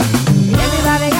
[0.00, 1.19] En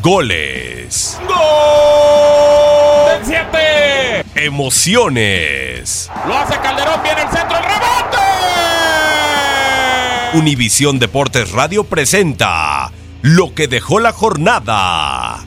[0.00, 1.20] Goles.
[1.28, 1.36] ¡Gol!
[3.10, 4.24] ¡Del 7!
[4.46, 6.10] Emociones.
[6.26, 8.16] Lo hace Calderón, viene el centro, el rebote.
[10.34, 12.90] Univisión Deportes Radio presenta
[13.20, 15.44] lo que dejó la jornada.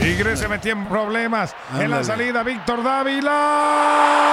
[0.00, 2.42] Tigre se metió en problemas en la salida.
[2.42, 4.26] Víctor Dávila.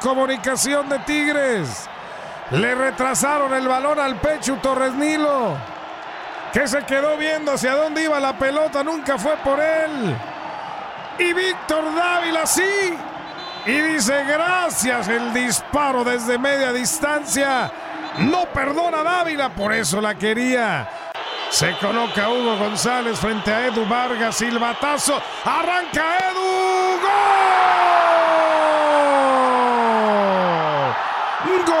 [0.00, 1.86] Comunicación de Tigres.
[2.50, 5.56] Le retrasaron el balón al pecho Torres Nilo
[6.52, 10.16] que se quedó viendo hacia dónde iba la pelota, nunca fue por él.
[11.18, 12.94] Y Víctor Dávila sí.
[13.66, 17.70] Y dice gracias el disparo desde media distancia.
[18.20, 20.88] No perdona Dávila, por eso la quería.
[21.50, 27.08] Se coloca Hugo González frente a Edu Vargas, silbatazo, arranca Edu, ¡Gol!
[31.66, 31.74] ¡Gol!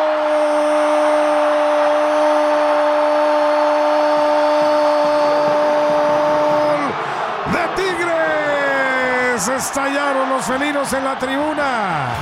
[7.52, 9.37] ¡De Tigres!
[9.48, 12.14] Estallaron los felinos en la tribuna.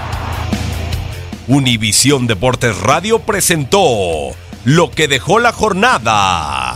[1.49, 4.31] Univisión Deportes Radio presentó
[4.65, 6.76] lo que dejó la jornada.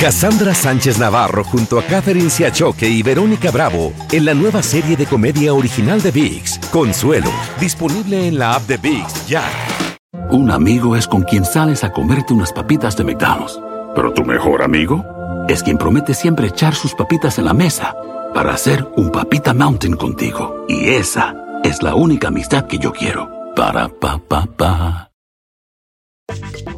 [0.00, 5.06] Cassandra Sánchez Navarro junto a Catherine Siachoque y Verónica Bravo en la nueva serie de
[5.06, 9.42] comedia original de VIX, Consuelo, disponible en la app de VIX ya.
[10.30, 13.58] Un amigo es con quien sales a comerte unas papitas de McDonald's.
[13.96, 15.04] Pero tu mejor amigo
[15.48, 17.96] es quien promete siempre echar sus papitas en la mesa
[18.32, 20.64] para hacer un papita mountain contigo.
[20.68, 21.34] Y esa
[21.64, 23.28] es la única amistad que yo quiero.
[23.56, 25.07] Para pa pa pa.